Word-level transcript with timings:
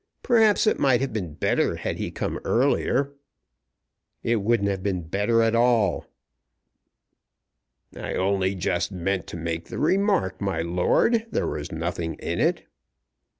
Perhaps 0.23 0.65
it 0.65 0.79
might 0.79 0.99
have 0.99 1.13
been 1.13 1.35
better 1.35 1.75
had 1.75 1.97
he 1.99 2.09
come 2.09 2.39
earlier." 2.43 3.13
"It 4.23 4.37
wouldn't 4.37 4.67
have 4.67 4.81
been 4.81 5.07
at 5.13 5.55
all 5.55 6.07
better." 7.91 8.07
"I 8.07 8.15
only 8.15 8.55
just 8.55 8.91
meant 8.91 9.27
to 9.27 9.37
make 9.37 9.65
the 9.65 9.77
remark, 9.77 10.41
my 10.41 10.63
lord; 10.63 11.27
there 11.29 11.45
was 11.45 11.71
nothing 11.71 12.15
in 12.15 12.39
it." 12.39 12.65